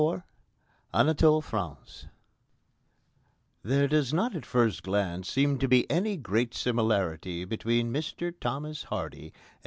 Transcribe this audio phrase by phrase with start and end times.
[0.01, 0.23] XXIV
[0.95, 2.07] ANATOLE FRANCE
[3.61, 8.85] There does not at first glance seem to be any great similarity between Mr Thomas
[8.85, 9.35] Hardy and M.